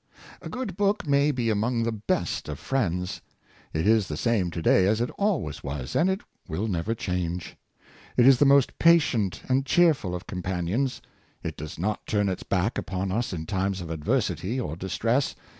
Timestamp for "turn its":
12.07-12.41